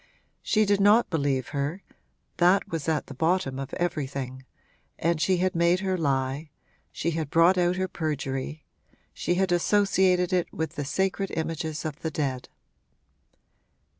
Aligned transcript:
She 0.41 0.65
did 0.65 0.81
not 0.81 1.11
believe 1.11 1.49
her 1.49 1.83
that 2.37 2.67
was 2.69 2.89
at 2.89 3.05
the 3.05 3.13
bottom 3.13 3.59
of 3.59 3.71
everything, 3.75 4.45
and 4.97 5.21
she 5.21 5.37
had 5.37 5.53
made 5.53 5.81
her 5.81 5.95
lie, 5.95 6.49
she 6.91 7.11
had 7.11 7.29
brought 7.29 7.55
out 7.55 7.75
her 7.75 7.87
perjury, 7.87 8.63
she 9.13 9.35
had 9.35 9.51
associated 9.51 10.33
it 10.33 10.51
with 10.51 10.73
the 10.73 10.85
sacred 10.85 11.29
images 11.29 11.85
of 11.85 11.99
the 11.99 12.09
dead. 12.09 12.49